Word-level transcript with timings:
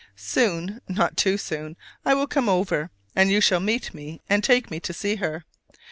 Soon, 0.15 0.81
not 0.89 1.15
too 1.15 1.37
soon, 1.37 1.77
I 2.03 2.15
will 2.15 2.25
come 2.25 2.49
over; 2.49 2.89
and 3.15 3.29
you 3.29 3.39
shall 3.39 3.59
meet 3.59 3.93
me 3.93 4.19
and 4.27 4.43
take 4.43 4.71
me 4.71 4.79
to 4.79 4.93
see 4.93 5.17
her. 5.17 5.45